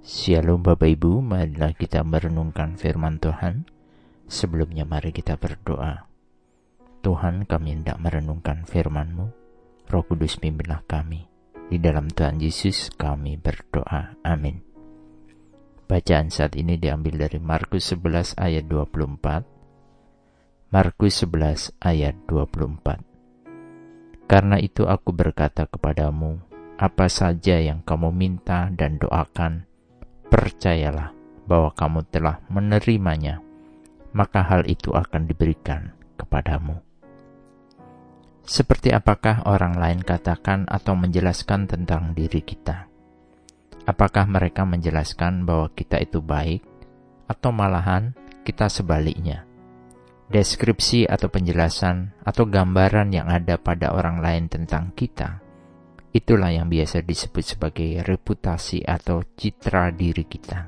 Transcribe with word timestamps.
Shalom 0.00 0.64
Bapak 0.64 0.96
Ibu, 0.96 1.20
marilah 1.20 1.76
kita 1.76 2.00
merenungkan 2.00 2.80
firman 2.80 3.20
Tuhan. 3.20 3.68
Sebelumnya 4.24 4.88
mari 4.88 5.12
kita 5.12 5.36
berdoa. 5.36 6.08
Tuhan 7.04 7.44
kami 7.44 7.76
hendak 7.76 8.00
merenungkan 8.00 8.64
firman-Mu. 8.64 9.28
Roh 9.92 10.04
Kudus 10.08 10.40
pimpinlah 10.40 10.88
kami. 10.88 11.28
Di 11.68 11.76
dalam 11.76 12.08
Tuhan 12.08 12.40
Yesus 12.40 12.88
kami 12.96 13.36
berdoa. 13.36 14.16
Amin. 14.24 14.64
Bacaan 15.84 16.32
saat 16.32 16.56
ini 16.56 16.80
diambil 16.80 17.28
dari 17.28 17.36
Markus 17.36 17.92
11 17.92 18.40
ayat 18.40 18.64
24. 18.72 20.72
Markus 20.72 21.28
11 21.28 21.76
ayat 21.76 22.16
24. 22.24 23.04
Karena 24.24 24.56
itu 24.56 24.88
aku 24.88 25.12
berkata 25.12 25.68
kepadamu, 25.68 26.40
apa 26.80 27.12
saja 27.12 27.60
yang 27.60 27.84
kamu 27.84 28.08
minta 28.16 28.72
dan 28.72 28.96
doakan, 28.96 29.68
percayalah 30.30 31.10
bahwa 31.44 31.74
kamu 31.74 32.06
telah 32.08 32.38
menerimanya, 32.46 33.42
maka 34.14 34.46
hal 34.46 34.62
itu 34.70 34.94
akan 34.94 35.26
diberikan 35.26 35.90
kepadamu. 36.14 36.78
Seperti 38.46 38.94
apakah 38.94 39.44
orang 39.44 39.76
lain 39.76 40.00
katakan 40.00 40.64
atau 40.70 40.94
menjelaskan 40.94 41.66
tentang 41.66 42.14
diri 42.14 42.40
kita? 42.40 42.86
Apakah 43.84 44.30
mereka 44.30 44.62
menjelaskan 44.62 45.42
bahwa 45.42 45.68
kita 45.74 45.98
itu 45.98 46.22
baik, 46.22 46.62
atau 47.26 47.50
malahan 47.50 48.14
kita 48.46 48.70
sebaliknya? 48.70 49.44
Deskripsi 50.30 51.10
atau 51.10 51.26
penjelasan 51.26 52.14
atau 52.22 52.46
gambaran 52.46 53.10
yang 53.10 53.26
ada 53.26 53.58
pada 53.58 53.90
orang 53.90 54.22
lain 54.22 54.46
tentang 54.46 54.94
kita 54.94 55.49
Itulah 56.10 56.50
yang 56.50 56.66
biasa 56.66 57.06
disebut 57.06 57.54
sebagai 57.54 58.02
reputasi 58.02 58.82
atau 58.82 59.22
citra 59.22 59.94
diri 59.94 60.26
kita. 60.26 60.66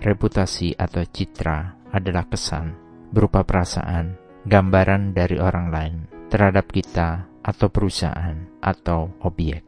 Reputasi 0.00 0.72
atau 0.72 1.04
citra 1.04 1.84
adalah 1.92 2.24
kesan 2.24 2.72
berupa 3.12 3.44
perasaan, 3.44 4.16
gambaran 4.48 5.12
dari 5.12 5.36
orang 5.36 5.68
lain 5.68 5.96
terhadap 6.32 6.72
kita 6.72 7.28
atau 7.44 7.68
perusahaan 7.68 8.40
atau 8.64 9.12
objek. 9.20 9.60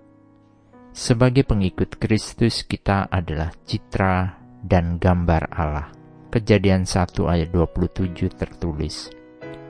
Sebagai 0.96 1.44
pengikut 1.44 2.00
Kristus 2.00 2.64
kita 2.64 3.12
adalah 3.12 3.52
citra 3.68 4.40
dan 4.64 4.96
gambar 4.96 5.52
Allah. 5.52 5.92
Kejadian 6.32 6.88
1 6.88 7.20
ayat 7.28 7.52
27 7.52 8.32
tertulis, 8.32 9.12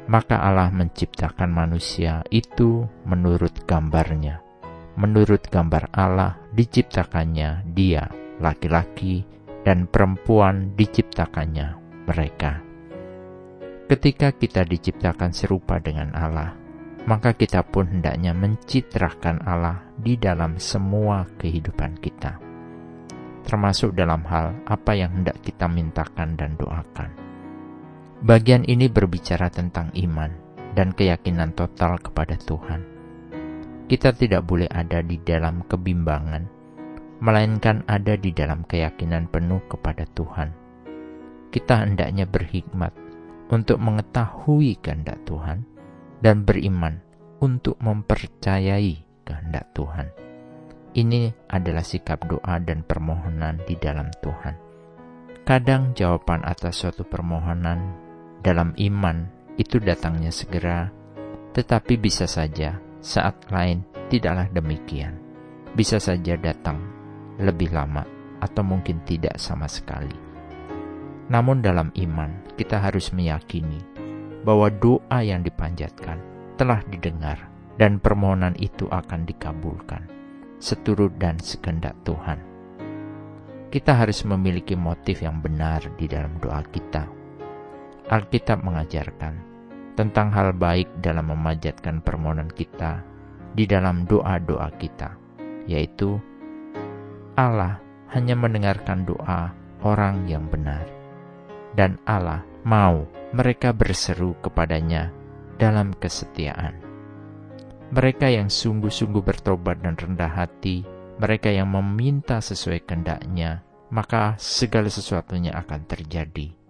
Maka 0.06 0.38
Allah 0.38 0.70
menciptakan 0.70 1.50
manusia 1.50 2.22
itu 2.30 2.86
menurut 3.02 3.66
gambarnya 3.66 4.45
menurut 4.97 5.44
gambar 5.52 5.92
Allah 5.92 6.41
diciptakannya 6.56 7.69
dia, 7.77 8.08
laki-laki 8.41 9.28
dan 9.62 9.84
perempuan 9.86 10.72
diciptakannya 10.75 11.77
mereka. 12.08 12.64
Ketika 13.86 14.34
kita 14.34 14.66
diciptakan 14.66 15.30
serupa 15.30 15.78
dengan 15.78 16.11
Allah, 16.16 16.56
maka 17.06 17.36
kita 17.38 17.62
pun 17.62 17.86
hendaknya 17.86 18.34
mencitrakan 18.34 19.47
Allah 19.47 19.78
di 19.94 20.19
dalam 20.19 20.58
semua 20.58 21.22
kehidupan 21.38 22.03
kita, 22.03 22.41
termasuk 23.47 23.94
dalam 23.94 24.27
hal 24.27 24.58
apa 24.66 24.97
yang 24.98 25.22
hendak 25.22 25.38
kita 25.44 25.70
mintakan 25.70 26.34
dan 26.34 26.58
doakan. 26.58 27.14
Bagian 28.27 28.66
ini 28.66 28.91
berbicara 28.91 29.53
tentang 29.53 29.92
iman 29.94 30.33
dan 30.75 30.91
keyakinan 30.91 31.55
total 31.55 32.00
kepada 32.00 32.34
Tuhan 32.42 32.95
kita 33.86 34.10
tidak 34.10 34.42
boleh 34.42 34.66
ada 34.66 34.98
di 34.98 35.14
dalam 35.22 35.62
kebimbangan, 35.62 36.42
melainkan 37.22 37.86
ada 37.86 38.18
di 38.18 38.34
dalam 38.34 38.66
keyakinan 38.66 39.30
penuh 39.30 39.62
kepada 39.70 40.02
Tuhan. 40.10 40.50
Kita 41.54 41.86
hendaknya 41.86 42.26
berhikmat 42.26 42.90
untuk 43.46 43.78
mengetahui 43.78 44.82
kehendak 44.82 45.22
Tuhan 45.22 45.62
dan 46.19 46.42
beriman 46.42 46.98
untuk 47.38 47.78
mempercayai 47.78 49.22
kehendak 49.22 49.70
Tuhan. 49.70 50.10
Ini 50.96 51.46
adalah 51.46 51.84
sikap 51.86 52.26
doa 52.26 52.56
dan 52.58 52.82
permohonan 52.82 53.62
di 53.69 53.78
dalam 53.78 54.10
Tuhan. 54.19 54.54
Kadang 55.46 55.94
jawaban 55.94 56.42
atas 56.42 56.82
suatu 56.82 57.06
permohonan 57.06 57.94
dalam 58.42 58.75
iman 58.75 59.30
itu 59.54 59.78
datangnya 59.78 60.34
segera, 60.34 60.91
tetapi 61.54 61.94
bisa 62.00 62.26
saja 62.26 62.85
saat 63.00 63.48
lain 63.52 63.84
tidaklah 64.08 64.48
demikian. 64.52 65.18
Bisa 65.76 66.00
saja 66.00 66.38
datang 66.40 66.80
lebih 67.36 67.72
lama 67.72 68.04
atau 68.40 68.62
mungkin 68.64 69.04
tidak 69.04 69.36
sama 69.36 69.68
sekali. 69.68 70.14
Namun 71.26 71.60
dalam 71.60 71.90
iman 71.92 72.54
kita 72.54 72.80
harus 72.80 73.10
meyakini 73.12 73.82
bahwa 74.46 74.70
doa 74.70 75.20
yang 75.20 75.42
dipanjatkan 75.42 76.22
telah 76.54 76.80
didengar 76.86 77.50
dan 77.76 78.00
permohonan 78.00 78.56
itu 78.56 78.88
akan 78.88 79.28
dikabulkan 79.28 80.16
seturut 80.56 81.12
dan 81.20 81.36
sekendak 81.36 81.92
Tuhan. 82.06 82.40
Kita 83.68 83.92
harus 83.92 84.24
memiliki 84.24 84.78
motif 84.78 85.20
yang 85.20 85.42
benar 85.44 85.84
di 85.98 86.08
dalam 86.08 86.38
doa 86.40 86.64
kita. 86.64 87.04
Alkitab 88.06 88.62
mengajarkan 88.62 89.56
tentang 89.96 90.28
hal 90.30 90.52
baik 90.52 91.00
dalam 91.00 91.32
memanjatkan 91.32 92.04
permohonan 92.04 92.52
kita 92.52 93.00
di 93.56 93.64
dalam 93.64 94.04
doa-doa 94.04 94.68
kita, 94.76 95.16
yaitu 95.64 96.20
Allah 97.34 97.80
hanya 98.12 98.36
mendengarkan 98.36 99.08
doa 99.08 99.56
orang 99.80 100.28
yang 100.28 100.44
benar, 100.52 100.84
dan 101.72 101.96
Allah 102.04 102.44
mau 102.68 103.08
mereka 103.32 103.72
berseru 103.72 104.36
kepadanya 104.44 105.10
dalam 105.56 105.96
kesetiaan. 105.96 106.76
Mereka 107.88 108.28
yang 108.28 108.52
sungguh-sungguh 108.52 109.24
bertobat 109.24 109.80
dan 109.80 109.96
rendah 109.96 110.28
hati, 110.28 110.84
mereka 111.16 111.48
yang 111.48 111.72
meminta 111.72 112.44
sesuai 112.44 112.84
kehendaknya, 112.84 113.64
maka 113.88 114.36
segala 114.36 114.92
sesuatunya 114.92 115.56
akan 115.56 115.86
terjadi 115.88 116.66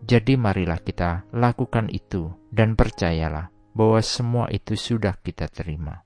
jadi 0.00 0.40
marilah 0.40 0.80
kita 0.80 1.28
lakukan 1.36 1.92
itu 1.92 2.32
dan 2.48 2.72
percayalah 2.74 3.52
bahwa 3.76 4.00
semua 4.00 4.46
itu 4.48 4.74
sudah 4.74 5.16
kita 5.20 5.46
terima. 5.52 6.02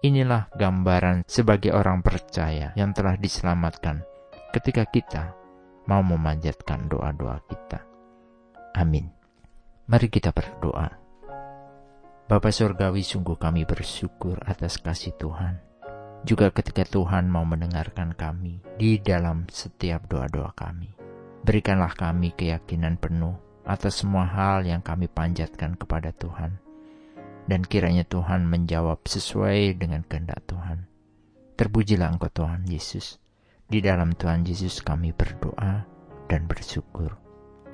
Inilah 0.00 0.48
gambaran 0.56 1.28
sebagai 1.28 1.76
orang 1.76 2.00
percaya 2.00 2.72
yang 2.74 2.96
telah 2.96 3.20
diselamatkan 3.20 4.00
ketika 4.50 4.88
kita 4.88 5.36
mau 5.86 6.00
memanjatkan 6.00 6.88
doa-doa 6.88 7.38
kita. 7.46 7.84
Amin. 8.76 9.12
Mari 9.90 10.08
kita 10.08 10.30
berdoa. 10.30 10.88
Bapa 12.30 12.50
Surgawi 12.54 13.02
sungguh 13.02 13.34
kami 13.34 13.66
bersyukur 13.66 14.38
atas 14.46 14.78
kasih 14.78 15.18
Tuhan. 15.18 15.58
Juga 16.22 16.54
ketika 16.54 16.86
Tuhan 16.86 17.26
mau 17.26 17.42
mendengarkan 17.42 18.14
kami 18.14 18.62
di 18.78 19.02
dalam 19.02 19.50
setiap 19.50 20.06
doa-doa 20.06 20.54
kami. 20.54 20.99
Berikanlah 21.40 21.96
kami 21.96 22.36
keyakinan 22.36 23.00
penuh 23.00 23.32
atas 23.64 24.04
semua 24.04 24.28
hal 24.28 24.68
yang 24.68 24.84
kami 24.84 25.08
panjatkan 25.08 25.72
kepada 25.76 26.12
Tuhan. 26.12 26.60
Dan 27.48 27.64
kiranya 27.64 28.04
Tuhan 28.04 28.46
menjawab 28.46 29.02
sesuai 29.08 29.80
dengan 29.80 30.04
kehendak 30.04 30.44
Tuhan. 30.46 30.86
Terpujilah 31.56 32.12
Engkau 32.12 32.30
Tuhan 32.30 32.68
Yesus. 32.68 33.18
Di 33.66 33.80
dalam 33.80 34.12
Tuhan 34.14 34.44
Yesus 34.44 34.84
kami 34.84 35.16
berdoa 35.16 35.86
dan 36.28 36.46
bersyukur. 36.46 37.16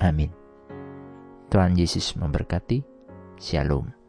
Amin. 0.00 0.31
Tuhan 1.50 1.77
Yesus 1.77 2.16
memberkati. 2.16 2.81
Shalom. 3.37 4.05